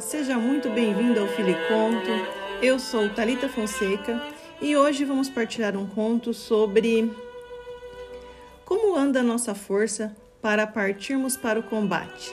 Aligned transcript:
seja 0.00 0.38
muito 0.38 0.70
bem-vindo 0.70 1.18
ao 1.18 1.26
Filiconto. 1.26 2.08
Eu 2.62 2.78
sou 2.78 3.08
Talita 3.08 3.48
Fonseca 3.48 4.22
e 4.60 4.76
hoje 4.76 5.04
vamos 5.04 5.28
partilhar 5.28 5.76
um 5.76 5.84
conto 5.84 6.32
sobre 6.32 7.12
como 8.64 8.96
anda 8.96 9.18
a 9.18 9.22
nossa 9.22 9.52
força 9.52 10.16
para 10.40 10.64
partirmos 10.64 11.36
para 11.36 11.58
o 11.58 11.62
combate. 11.64 12.32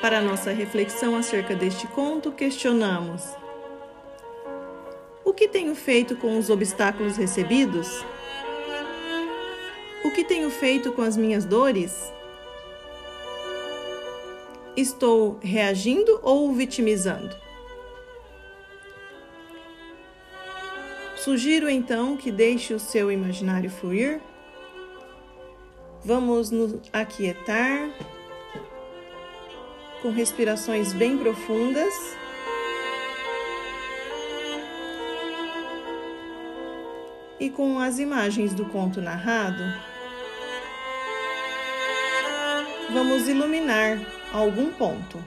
Para 0.00 0.22
nossa 0.22 0.50
reflexão 0.50 1.14
acerca 1.14 1.54
deste 1.54 1.86
conto, 1.88 2.32
questionamos: 2.32 3.22
O 5.26 5.34
que 5.34 5.46
tenho 5.46 5.74
feito 5.74 6.16
com 6.16 6.38
os 6.38 6.48
obstáculos 6.48 7.18
recebidos? 7.18 8.02
O 10.02 10.10
que 10.10 10.24
tenho 10.24 10.48
feito 10.48 10.90
com 10.92 11.02
as 11.02 11.18
minhas 11.18 11.44
dores? 11.44 12.16
Estou 14.80 15.40
reagindo 15.42 16.20
ou 16.22 16.52
vitimizando? 16.52 17.36
Sugiro 21.16 21.68
então 21.68 22.16
que 22.16 22.30
deixe 22.30 22.72
o 22.72 22.78
seu 22.78 23.10
imaginário 23.10 23.68
fluir. 23.68 24.20
Vamos 26.04 26.52
nos 26.52 26.76
aquietar 26.92 27.90
com 30.00 30.12
respirações 30.12 30.92
bem 30.92 31.18
profundas. 31.18 31.92
E 37.40 37.50
com 37.50 37.80
as 37.80 37.98
imagens 37.98 38.54
do 38.54 38.64
conto 38.66 39.00
narrado, 39.02 39.64
vamos 42.92 43.26
iluminar 43.26 44.17
algum 44.32 44.72
ponto. 44.72 45.22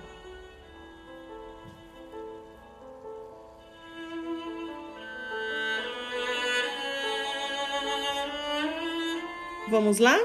Vamos 9.67 9.99
lá? 9.99 10.19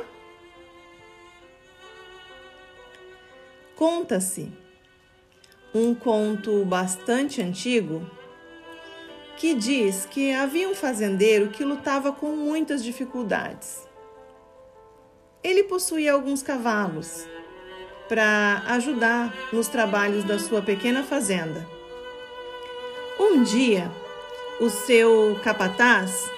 Conta-se 3.77 4.53
um 5.73 5.95
conto 5.95 6.65
bastante 6.65 7.41
antigo 7.41 8.11
que 9.37 9.55
diz 9.55 10.07
que 10.07 10.33
havia 10.33 10.69
um 10.69 10.75
fazendeiro 10.75 11.51
que 11.51 11.65
lutava 11.65 12.11
com 12.11 12.35
muitas 12.35 12.83
dificuldades. 12.83 13.87
Ele 15.45 15.63
possuía 15.65 16.15
alguns 16.15 16.43
cavalos 16.43 17.27
para 18.09 18.63
ajudar 18.69 19.35
nos 19.53 19.69
trabalhos 19.69 20.25
da 20.25 20.39
sua 20.39 20.63
pequena 20.63 21.03
fazenda. 21.03 21.67
Um 23.19 23.43
dia, 23.43 23.91
o 24.61 24.69
seu 24.71 25.39
capataz 25.43 26.31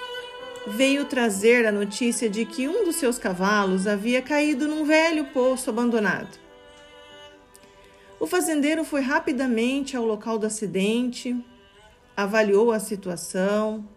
veio 0.66 1.05
trazer 1.05 1.66
a 1.66 1.72
notícia 1.72 2.28
de 2.28 2.44
que 2.44 2.69
um 2.69 2.84
dos 2.84 2.96
seus 2.96 3.19
cavalos 3.19 3.86
havia 3.86 4.20
caído 4.20 4.69
num 4.69 4.84
velho 4.84 5.27
poço 5.27 5.70
abandonado. 5.70 6.39
O 8.20 8.27
fazendeiro 8.27 8.84
foi 8.84 9.00
rapidamente 9.00 9.96
ao 9.96 10.05
local 10.05 10.39
do 10.39 10.46
acidente, 10.46 11.36
avaliou 12.16 12.72
a 12.72 12.80
situação 12.80 13.89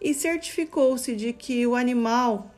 e 0.00 0.14
certificou-se 0.14 1.14
de 1.16 1.32
que 1.32 1.66
o 1.66 1.74
animal 1.74 2.53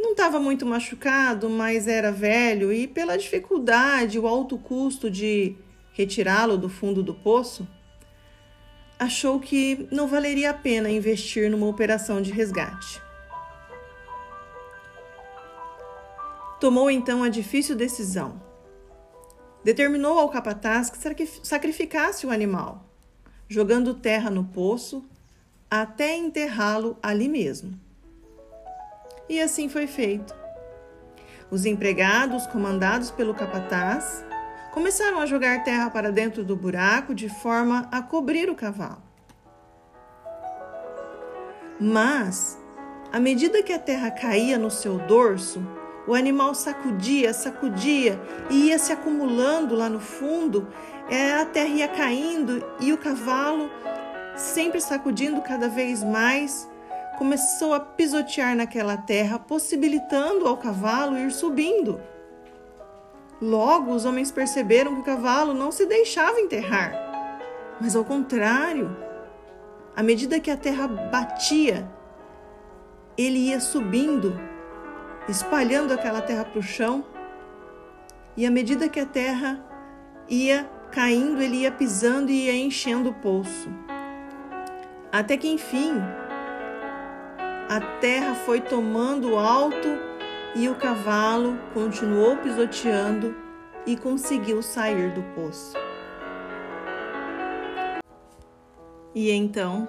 não 0.00 0.12
estava 0.12 0.40
muito 0.40 0.64
machucado, 0.64 1.48
mas 1.48 1.86
era 1.86 2.10
velho 2.10 2.72
e, 2.72 2.86
pela 2.86 3.16
dificuldade, 3.16 4.18
o 4.18 4.26
alto 4.26 4.58
custo 4.58 5.10
de 5.10 5.56
retirá-lo 5.92 6.56
do 6.56 6.68
fundo 6.68 7.02
do 7.02 7.14
poço, 7.14 7.68
achou 8.98 9.38
que 9.40 9.88
não 9.90 10.06
valeria 10.06 10.50
a 10.50 10.54
pena 10.54 10.90
investir 10.90 11.50
numa 11.50 11.66
operação 11.66 12.20
de 12.20 12.30
resgate. 12.30 13.00
Tomou 16.60 16.90
então 16.90 17.22
a 17.22 17.28
difícil 17.28 17.74
decisão. 17.74 18.42
Determinou 19.64 20.18
ao 20.18 20.28
capataz 20.28 20.90
que 20.90 20.98
sacrificasse 21.42 22.26
o 22.26 22.30
animal, 22.30 22.86
jogando 23.48 23.94
terra 23.94 24.30
no 24.30 24.44
poço 24.44 25.04
até 25.70 26.16
enterrá-lo 26.16 26.98
ali 27.02 27.28
mesmo. 27.28 27.78
E 29.30 29.40
assim 29.40 29.68
foi 29.68 29.86
feito. 29.86 30.34
Os 31.52 31.64
empregados, 31.64 32.48
comandados 32.48 33.12
pelo 33.12 33.32
capataz, 33.32 34.24
começaram 34.72 35.20
a 35.20 35.26
jogar 35.26 35.62
terra 35.62 35.88
para 35.88 36.10
dentro 36.10 36.44
do 36.44 36.56
buraco 36.56 37.14
de 37.14 37.28
forma 37.28 37.88
a 37.92 38.02
cobrir 38.02 38.50
o 38.50 38.56
cavalo. 38.56 39.00
Mas, 41.78 42.58
à 43.12 43.20
medida 43.20 43.62
que 43.62 43.72
a 43.72 43.78
terra 43.78 44.10
caía 44.10 44.58
no 44.58 44.68
seu 44.68 44.98
dorso, 44.98 45.64
o 46.08 46.14
animal 46.14 46.52
sacudia, 46.52 47.32
sacudia 47.32 48.20
e 48.50 48.66
ia 48.66 48.80
se 48.80 48.92
acumulando 48.92 49.76
lá 49.76 49.88
no 49.88 50.00
fundo, 50.00 50.66
é, 51.08 51.34
a 51.34 51.46
terra 51.46 51.68
ia 51.68 51.86
caindo 51.86 52.66
e 52.80 52.92
o 52.92 52.98
cavalo, 52.98 53.70
sempre 54.34 54.80
sacudindo 54.80 55.40
cada 55.40 55.68
vez 55.68 56.02
mais, 56.02 56.68
começou 57.20 57.74
a 57.74 57.80
pisotear 57.80 58.56
naquela 58.56 58.96
terra, 58.96 59.38
possibilitando 59.38 60.48
ao 60.48 60.56
cavalo 60.56 61.18
ir 61.18 61.30
subindo. 61.30 62.00
Logo, 63.42 63.92
os 63.92 64.06
homens 64.06 64.32
perceberam 64.32 64.94
que 64.94 65.00
o 65.02 65.04
cavalo 65.04 65.52
não 65.52 65.70
se 65.70 65.84
deixava 65.84 66.40
enterrar, 66.40 66.94
mas 67.78 67.94
ao 67.94 68.06
contrário, 68.06 68.96
à 69.94 70.02
medida 70.02 70.40
que 70.40 70.50
a 70.50 70.56
terra 70.56 70.88
batia, 70.88 71.86
ele 73.18 73.50
ia 73.50 73.60
subindo, 73.60 74.40
espalhando 75.28 75.92
aquela 75.92 76.22
terra 76.22 76.46
para 76.46 76.58
o 76.58 76.62
chão, 76.62 77.04
e 78.34 78.46
à 78.46 78.50
medida 78.50 78.88
que 78.88 78.98
a 78.98 79.04
terra 79.04 79.62
ia 80.26 80.64
caindo, 80.90 81.42
ele 81.42 81.58
ia 81.58 81.70
pisando 81.70 82.30
e 82.30 82.46
ia 82.46 82.56
enchendo 82.56 83.10
o 83.10 83.14
poço. 83.14 83.68
Até 85.12 85.36
que 85.36 85.48
enfim, 85.48 86.00
a 87.70 87.80
terra 88.00 88.34
foi 88.34 88.60
tomando 88.60 89.38
alto 89.38 89.96
e 90.56 90.68
o 90.68 90.74
cavalo 90.74 91.56
continuou 91.72 92.36
pisoteando 92.38 93.32
e 93.86 93.96
conseguiu 93.96 94.60
sair 94.60 95.12
do 95.12 95.22
poço. 95.36 95.78
E 99.14 99.30
então 99.30 99.88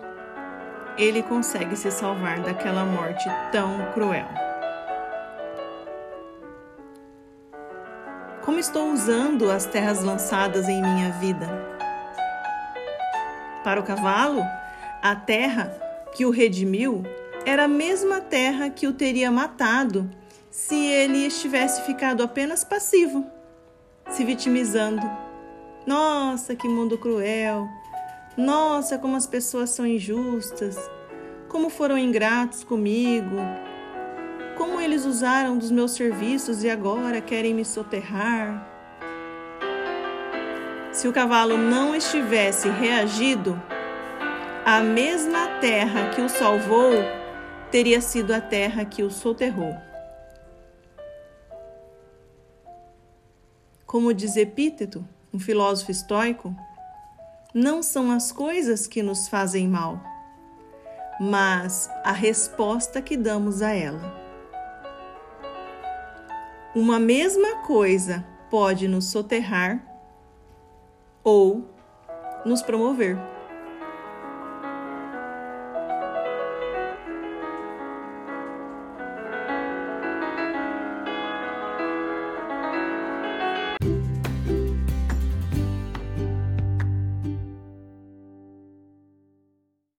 ele 0.96 1.24
consegue 1.24 1.76
se 1.76 1.90
salvar 1.90 2.42
daquela 2.42 2.86
morte 2.86 3.28
tão 3.52 3.92
cruel. 3.94 4.28
Como 8.44 8.60
estou 8.60 8.92
usando 8.92 9.50
as 9.50 9.66
terras 9.66 10.04
lançadas 10.04 10.70
em 10.70 10.84
minha 10.84 11.14
vida? 11.14 11.48
Para 13.64 13.80
o 13.80 13.84
cavalo, 13.84 14.44
a 15.02 15.16
terra 15.16 15.76
que 16.14 16.28
o 16.28 16.30
redimiu 16.30 17.04
era 17.46 17.64
a 17.64 17.68
mesma 17.68 18.22
terra 18.22 18.70
que 18.70 18.88
o 18.88 18.94
teria 18.94 19.32
matado 19.32 20.10
se 20.50 20.76
ele 20.76 21.26
estivesse 21.26 21.82
ficado 21.84 22.22
apenas 22.22 22.64
passivo, 22.64 23.26
se 24.10 24.24
vitimizando. 24.24 25.10
Nossa, 25.86 26.56
que 26.56 26.68
mundo 26.68 26.98
cruel! 26.98 27.68
Nossa, 28.38 28.98
como 28.98 29.16
as 29.16 29.26
pessoas 29.26 29.72
são 29.72 29.86
injustas! 29.86 30.78
Como 31.48 31.70
foram 31.70 31.98
ingratos 31.98 32.64
comigo! 32.64 33.38
Como 34.58 34.80
eles 34.80 35.06
usaram 35.06 35.58
dos 35.58 35.72
meus 35.72 35.92
serviços 35.92 36.64
e 36.64 36.70
agora 36.70 37.22
querem 37.22 37.54
me 37.54 37.66
soterrar? 37.66 38.68
Se 40.92 41.08
o 41.08 41.14
cavalo 41.14 41.58
não 41.58 41.96
estivesse 41.96 42.70
reagido, 42.70 43.60
a 44.66 44.82
mesma 44.82 45.48
terra 45.60 46.10
que 46.10 46.22
o 46.22 46.30
salvou 46.30 47.21
teria 47.72 48.02
sido 48.02 48.34
a 48.34 48.42
terra 48.42 48.84
que 48.84 49.02
o 49.02 49.10
soterrou. 49.10 49.74
Como 53.86 54.14
diz 54.14 54.36
Epíteto, 54.36 55.08
um 55.34 55.40
filósofo 55.40 55.92
estoico, 55.92 56.54
não 57.54 57.82
são 57.82 58.12
as 58.12 58.32
coisas 58.32 58.88
que 58.88 59.02
nos 59.02 59.28
fazem 59.28 59.68
mal, 59.68 60.02
mas 61.20 61.90
a 62.04 62.12
resposta 62.12 63.02
que 63.02 63.16
damos 63.16 63.62
a 63.62 63.72
ela. 63.72 64.20
Uma 66.76 67.00
mesma 67.00 67.58
coisa 67.66 68.26
pode 68.50 68.88
nos 68.88 69.06
soterrar 69.06 69.82
ou 71.24 71.66
nos 72.46 72.62
promover. 72.62 73.18